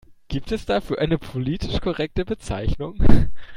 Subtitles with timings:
[0.29, 2.97] Gibt es dafür eine politisch korrekte Bezeichnung?